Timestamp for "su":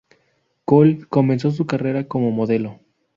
1.51-1.67